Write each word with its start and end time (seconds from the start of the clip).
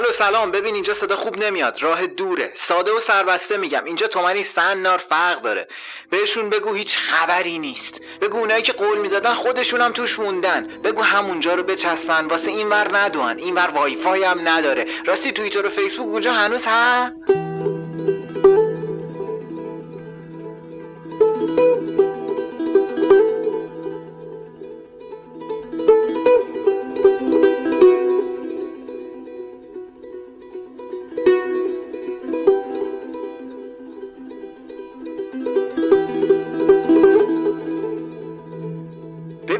الو 0.00 0.12
سلام. 0.12 0.50
ببین 0.50 0.74
اینجا 0.74 0.94
صدا 0.94 1.16
خوب 1.16 1.38
نمیاد. 1.38 1.82
راه 1.82 2.06
دوره. 2.06 2.50
ساده 2.54 2.92
و 2.92 3.00
سربسته 3.00 3.56
میگم. 3.56 3.84
اینجا 3.84 4.06
تومنی 4.06 4.42
سن 4.42 4.78
نار 4.78 4.98
فرق 4.98 5.42
داره. 5.42 5.68
بهشون 6.10 6.50
بگو 6.50 6.74
هیچ 6.74 6.96
خبری 6.96 7.58
نیست. 7.58 8.00
بگو 8.20 8.38
اونایی 8.38 8.62
که 8.62 8.72
قول 8.72 8.98
می‌دادن 8.98 9.34
خودشون 9.34 9.80
هم 9.80 9.92
توش 9.92 10.18
موندن. 10.18 10.80
بگو 10.82 11.02
همونجا 11.02 11.54
رو 11.54 11.62
بچسبن. 11.62 12.26
واسه 12.26 12.50
این 12.50 12.68
ور 12.68 12.96
ندوان. 12.98 13.38
این 13.38 13.54
ور 13.54 13.70
وای 13.74 13.96
فای 13.96 14.24
هم 14.24 14.48
نداره. 14.48 14.86
راستی 15.06 15.32
توییتر 15.32 15.66
و 15.66 15.70
فیسبوک 15.70 16.06
اونجا 16.06 16.32
هنوز 16.32 16.66
ها 16.66 17.10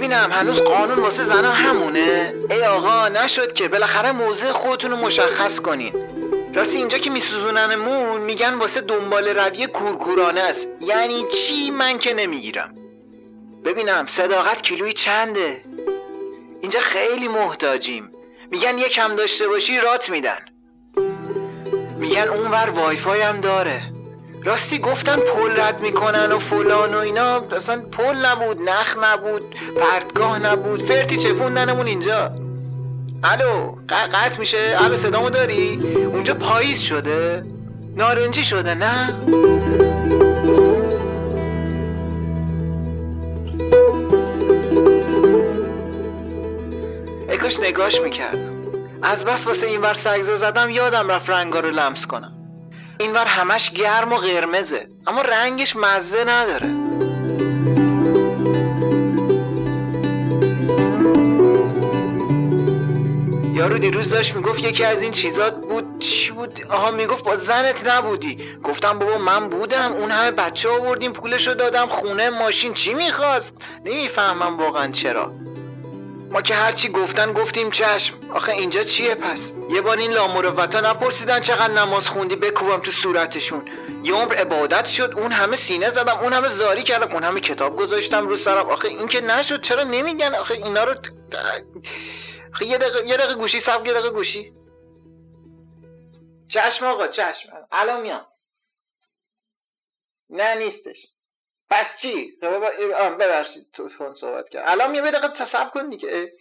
ببینم 0.00 0.32
هنوز 0.32 0.60
قانون 0.60 0.98
واسه 0.98 1.24
زنا 1.24 1.50
همونه. 1.50 2.34
ای 2.50 2.64
آقا 2.64 3.08
نشد 3.08 3.52
که 3.52 3.68
بالاخره 3.68 4.12
موضع 4.12 4.52
خودتون 4.52 4.91
رو 4.91 4.96
مشخص 4.96 5.60
کنین. 5.60 5.92
راستی 6.54 6.78
اینجا 6.78 6.98
که 6.98 7.10
میسوزوننمون 7.10 8.20
میگن 8.20 8.55
واسه 8.55 8.80
دنبال 8.80 9.28
روی 9.28 9.66
کورکورانه 9.66 10.41
است. 10.41 10.66
یعنی 10.80 11.24
چی؟ 11.28 11.70
من 11.70 11.98
که 11.98 12.14
نمی‌گیرم. 12.14 12.74
ببینم 13.64 14.06
صداقت 14.06 14.62
کیلویی 14.62 14.92
چنده؟ 14.92 15.60
اینجا 16.60 16.80
خیلی 16.80 17.28
محتاجیم. 17.28 18.10
میگن 18.50 18.78
یکم 18.78 19.16
داشته 19.16 19.48
باشی 19.48 19.80
رات 19.80 20.10
میدن. 20.10 20.38
میگن 21.98 22.28
اونور 22.28 22.70
وایفای 22.70 23.20
هم 23.20 23.41
داره. 23.41 23.82
راستی 24.44 24.78
گفتن 24.78 25.16
پل 25.16 25.60
رد 25.60 25.80
می‌کنن 25.80 26.33
و 26.33 26.38
فلان 26.38 26.94
و 26.94 26.98
اینا. 26.98 27.36
اصلا 27.36 27.83
پل 27.92 28.27
نبود 28.27 28.60
نخ 28.69 28.97
نبود 29.02 29.55
پرتگاه 29.77 30.38
نبود. 30.38 30.82
فرتی 30.82 31.16
چپوندنمون 31.16 31.86
اینجا. 31.86 32.30
الو 33.22 33.77
قطع 33.88 34.38
میشه. 34.38 34.77
الو 34.78 34.97
صدامو 34.97 35.30
داری؟ 35.30 35.80
اونجا 36.12 36.34
پاییز 36.34 36.80
شده. 36.80 37.44
نارنجی 37.97 38.44
شده 38.44 38.74
نه؟ 38.74 39.14
ای 47.28 47.38
کاش 47.38 47.60
نگاش 47.60 48.00
می‌کردم. 48.00 48.50
از 49.02 49.25
بس 49.25 49.47
واسه 49.47 49.66
اینور 49.66 49.94
سگزو 49.94 50.36
زدم 50.36 50.70
یادم 50.70 51.10
رفت 51.10 51.30
رنگا 51.30 51.60
رو 51.60 51.70
لمس 51.70 52.06
کنم. 52.06 52.39
اینور 53.01 53.25
همش 53.25 53.70
گرم 53.70 54.12
و 54.12 54.17
قرمزه 54.17 54.89
اما 55.06 55.23
رنگش 55.23 55.77
مزه 55.77 56.25
نداره. 56.25 56.70
یارو 63.55 63.78
دیروز 63.78 64.09
داشت 64.09 64.37
می‌گفت 64.37 64.65
یکی 64.65 64.84
از 64.84 65.03
این 65.03 65.12
چیزات 65.12 65.61
بود 65.61 65.98
چی 65.98 66.31
بود؟ 66.31 66.61
آها 66.71 66.91
می‌گفت 66.91 67.25
با 67.25 67.37
زنت 67.37 67.87
نبودی. 67.87 68.39
گفتم 68.65 68.98
بابا 68.98 69.19
من 69.19 69.48
بودم 69.48 69.93
اون 69.93 70.11
همه 70.11 70.31
بچه 70.31 70.69
آوردیم 70.69 71.12
پولشو 71.12 71.55
دادم 71.55 71.87
خونه 71.87 72.31
ماشین 72.31 72.75
چی 72.75 72.95
می‌خواست؟ 72.95 73.55
نمی‌فهمم 73.84 74.59
واقعا 74.59 74.93
چرا. 74.93 75.33
ما 76.31 76.42
که 76.42 76.55
هرچی 76.55 76.89
گفتن 76.89 77.33
گفتیم 77.33 77.70
چشم. 77.70 78.14
آخه 78.33 78.53
اینجا 78.53 78.83
چیه 78.83 79.14
پس؟ 79.14 79.53
یه 79.70 79.81
بار 79.81 79.97
این 79.98 80.10
لامروتا 80.10 80.81
نپرسیدن 80.81 81.41
چقدر 81.41 81.72
نماز 81.75 82.09
خوندی 82.09 82.37
بکوبم 82.37 82.81
تو 82.81 82.91
صورتشون. 82.91 83.69
یه 84.03 84.15
عمر 84.15 84.34
عبادت 84.34 84.87
شد 84.87 85.12
اون 85.16 85.32
همه 85.32 85.56
سینه 85.56 85.91
زدم 85.91 86.19
اون 86.19 86.32
همه 86.32 86.49
زاری 86.49 86.82
کردم 86.82 87.12
اون 87.12 87.25
همه 87.25 87.41
کتاب 87.41 87.77
گذاشتم 87.77 88.28
رو 88.28 88.37
سرم. 88.37 88.69
آخه 88.69 88.88
این 88.88 89.09
که 89.09 89.21
نشد 89.21 89.60
چرا 89.60 89.82
نمیگن؟ 89.82 90.34
آخه 90.34 90.54
اینا 90.54 90.84
رو 90.84 90.94
آخه 92.53 92.66
یه 92.66 92.78
دقیقه 92.78 93.09
یه 93.09 93.16
دقیقه 93.16 93.34
گوشی 93.34 93.60
سب 93.60 93.87
یه 93.87 93.93
دقیقه 93.93 94.10
گوشی. 94.10 94.53
چشم 96.49 96.87
آقا 96.87 97.06
چشم. 97.06 97.49
الان 97.72 98.00
میام. 98.00 98.27
نه 100.31 100.54
نیستش. 100.54 101.06
پس 101.70 101.86
چی؟ 101.98 102.32
خب 102.41 103.19
ببخشید 103.20 103.66
تو 103.72 103.88
فون 103.88 104.14
صحبت 104.14 104.48
کرد 104.48 104.64
الان 104.66 104.94
یه 104.94 105.00
دقیقه 105.03 105.28
تصب 105.28 105.70
کن 105.70 105.88
دیگه. 105.88 106.32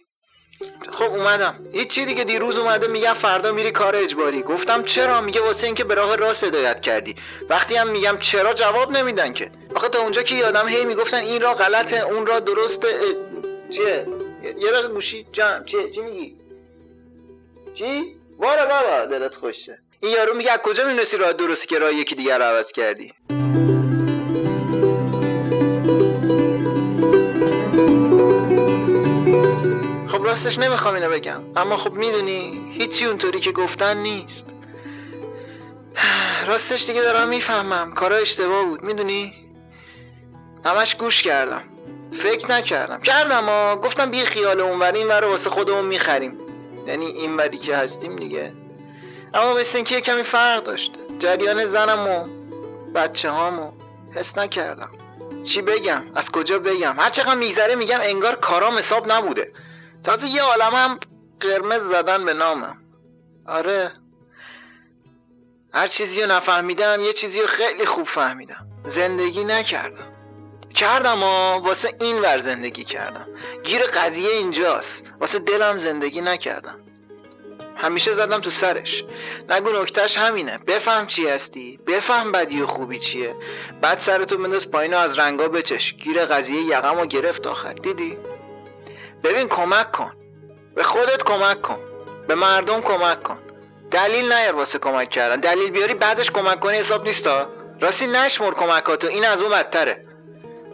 خب 0.92 1.10
اومدم. 1.10 1.64
هیچی 1.72 2.04
دیگه 2.04 2.24
دیروز 2.24 2.58
اومده 2.58 2.86
میگم 2.86 3.12
فردا 3.12 3.52
میری 3.52 3.72
کار 3.72 3.96
اجباری. 3.96 4.42
گفتم 4.42 4.82
چرا؟ 4.82 5.20
میگه 5.20 5.40
واسه 5.40 5.66
اینکه 5.66 5.84
به 5.84 5.94
راه 5.94 6.16
راست 6.16 6.44
هدایت 6.44 6.80
کردی. 6.80 7.14
وقتی 7.48 7.76
هم 7.76 7.88
میگم 7.88 8.18
چرا 8.18 8.54
جواب 8.54 8.90
نمیدن 8.90 9.32
که. 9.32 9.50
آخه 9.74 9.88
تا 9.88 9.98
اونجا 10.02 10.22
که 10.22 10.34
یادم 10.34 10.68
هی 10.68 10.84
می‌گفتن 10.84 11.16
این 11.16 11.40
راه 11.40 11.54
غلطه 11.54 11.96
اون 11.96 12.26
راه 12.26 12.40
درسته. 12.40 12.88
اه، 12.88 13.70
چیه؟ 13.70 14.06
یه 14.42 14.52
دقیقه 14.52 14.88
گوشی. 14.88 15.26
جان 15.32 15.64
چیه 15.64 15.90
چی 15.90 16.00
میگی؟ 16.00 16.36
چی؟ 17.74 18.16
باره 18.38 18.66
بابا 18.66 19.06
دلت 19.06 19.34
خوشه. 19.34 19.78
این 20.00 20.12
یارو 20.12 20.34
میگه 20.34 20.56
کجا 20.56 20.84
می‌دونستی 20.84 21.16
راه 21.16 21.32
درستی 21.32 21.66
که 21.66 21.78
راه 21.78 21.94
یکی 21.94 22.14
دیگر 22.14 22.38
رو 22.38 22.44
عوض 22.44 22.72
کردی؟ 22.72 23.12
راستش 30.30 30.58
نمی‌خوام 30.58 30.94
اینو 30.94 31.10
بگم. 31.10 31.40
اما 31.56 31.76
خب 31.76 31.92
می‌دونی 31.92 32.72
هیچی 32.72 33.06
اونطوری 33.06 33.40
که 33.40 33.52
گفتن 33.52 33.96
نیست. 33.96 34.46
راستش 36.46 36.84
دیگه 36.84 37.00
دارم 37.00 37.28
می‌فهمم. 37.28 37.92
کارا 37.94 38.16
اشتباه 38.16 38.64
بود. 38.64 38.82
می‌دونی؟ 38.82 39.34
همش 40.64 40.94
گوش 40.94 41.22
کردم. 41.22 41.62
فکر 42.12 42.50
نکردم. 42.50 43.00
کردم 43.00 43.44
ها. 43.44 43.76
گفتم 43.76 44.10
بی 44.10 44.24
خیال 44.24 44.60
اونور 44.60 44.92
این 44.92 45.06
ور 45.06 45.20
رو 45.20 45.28
واسه 45.28 45.50
خودمون 45.50 45.84
می‌خریم. 45.84 46.38
یعنی 46.86 47.06
این 47.06 47.36
وری 47.36 47.58
که 47.58 47.76
هستیم 47.76 48.16
دیگه. 48.16 48.52
اما 49.34 49.54
مثل 49.54 49.76
اینکه 49.76 49.94
یه 49.94 50.00
کمی 50.00 50.22
فرق 50.22 50.64
داشت. 50.64 50.92
جریان 51.18 51.64
زنم 51.64 52.08
و 52.08 52.24
بچه 52.94 53.30
هامو 53.30 53.72
حس 54.14 54.38
نکردم. 54.38 54.90
چی 55.44 55.62
بگم؟ 55.62 56.02
از 56.14 56.30
کجا 56.30 56.58
بگم؟ 56.58 56.94
هر 56.98 57.10
چقدر 57.10 57.34
میگذره 57.34 57.74
میگم 57.74 57.98
انگار 58.02 58.34
کارام 58.34 58.78
حساب 58.78 59.12
نبوده. 59.12 59.52
تازه 60.04 60.28
یه 60.28 60.42
عالم 60.42 60.74
هم 60.74 61.00
قرمز 61.40 61.82
زدن 61.82 62.24
به 62.24 62.34
نامم. 62.34 62.76
آره. 63.46 63.92
هر 65.74 65.88
چیزی 65.88 66.22
رو 66.22 66.32
نفهمیدم 66.32 67.00
یه 67.00 67.12
چیزی 67.12 67.40
رو 67.40 67.46
خیلی 67.46 67.86
خوب 67.86 68.06
فهمیدم. 68.06 68.66
زندگی 68.86 69.44
نکردم. 69.44 70.12
کردم 70.74 71.18
ها 71.18 71.60
واسه 71.64 71.96
این 72.00 72.20
ور 72.20 72.38
زندگی 72.38 72.84
کردم. 72.84 73.26
گیر 73.64 73.82
قضیه 73.82 74.30
اینجاست. 74.30 75.12
واسه 75.20 75.38
دلم 75.38 75.78
زندگی 75.78 76.20
نکردم. 76.20 76.80
همیشه 77.76 78.12
زدم 78.12 78.40
تو 78.40 78.50
سرش. 78.50 79.04
نگو 79.48 79.70
نکتش 79.82 80.18
همینه. 80.18 80.58
بفهم 80.58 81.06
چی 81.06 81.28
هستی. 81.28 81.78
بفهم 81.86 82.32
بدی 82.32 82.62
و 82.62 82.66
خوبی 82.66 82.98
چیه. 82.98 83.34
بعد 83.80 83.98
سرتو 83.98 84.38
بنداز 84.38 84.70
پایین 84.70 84.94
و 84.94 84.96
از 84.96 85.18
رنگا 85.18 85.48
بچش. 85.48 85.94
گیر 85.94 86.24
قضیه 86.26 86.62
یقم 86.62 86.98
و 86.98 87.06
گرفت 87.06 87.46
آخر. 87.46 87.72
دیدی؟ 87.72 88.16
ببین 89.24 89.48
کمک 89.48 89.92
کن. 89.92 90.12
به 90.74 90.82
خودت 90.82 91.22
کمک 91.22 91.62
کن. 91.62 91.78
به 92.28 92.34
مردم 92.34 92.80
کمک 92.80 93.22
کن. 93.22 93.38
دلیل 93.90 94.32
نیار 94.32 94.54
واسه 94.54 94.78
کمک 94.78 95.10
کردن. 95.10 95.40
دلیل 95.40 95.70
بیاری 95.70 95.94
بعدش 95.94 96.30
کمک 96.30 96.60
کنی 96.60 96.76
حساب 96.76 97.04
نیستا. 97.04 97.48
راستی 97.80 98.06
نشمر 98.06 98.50
کمکاتو. 98.54 99.06
این 99.06 99.24
از 99.24 99.40
اون 99.40 99.50
بدتره. 99.50 100.04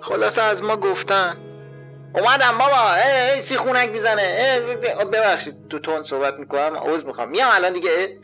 خلاصه 0.02 0.42
از 0.42 0.62
ما 0.62 0.76
گفتن. 0.76 1.36
اومدم 2.14 2.58
بابا. 2.58 2.94
ای 2.94 3.30
ای 3.30 3.42
سی 3.42 3.56
خونک 3.56 3.90
می‌زنه. 3.90 4.60
ببخشید. 5.12 5.68
تو 5.70 5.78
تون 5.78 6.04
صحبت 6.04 6.34
می‌کنم. 6.34 6.76
عوض 6.76 7.04
می‌خوام. 7.04 7.28
میام 7.28 7.50
الان 7.50 7.72
دیگه. 7.72 8.18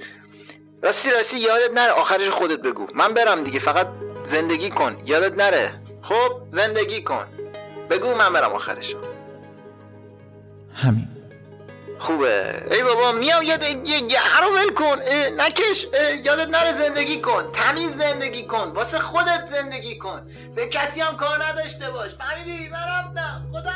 راستی 0.82 1.10
راستی 1.10 1.38
یادت 1.38 1.70
نره. 1.74 1.92
آخرش 1.92 2.28
خودت 2.28 2.58
بگو. 2.58 2.86
من 2.94 3.14
برم 3.14 3.44
دیگه. 3.44 3.58
فقط 3.58 3.86
زندگی 4.26 4.70
کن. 4.70 4.96
یادت 5.04 5.36
نره. 5.36 5.74
خب 6.02 6.32
زندگی 6.50 7.02
کن. 7.02 7.26
بگو 7.90 8.14
من 8.14 8.32
برم 8.32 8.52
آخرش 8.52 8.96
همین. 10.74 11.08
خوبه. 11.98 12.66
ای 12.70 12.82
بابا 12.82 13.12
میام 13.12 13.42
یه 13.42 13.58
یه 13.84 14.40
رو 14.42 14.54
ول 14.54 14.74
کن. 14.74 14.96
نکش. 15.36 15.86
اه، 15.94 16.16
یادت 16.16 16.48
نره 16.48 16.72
زندگی 16.72 17.20
کن. 17.20 17.52
تمیز 17.52 17.96
زندگی 17.96 18.46
کن. 18.46 18.68
واسه 18.74 18.98
خودت 18.98 19.48
زندگی 19.50 19.98
کن. 19.98 20.26
به 20.54 20.68
کسی 20.68 21.00
هم 21.00 21.16
کار 21.16 21.44
نداشته 21.44 21.90
باش. 21.90 22.10
فهمیدی؟ 22.14 22.68
من 22.68 22.84
رفتم. 22.88 23.46
خدا 23.52 23.70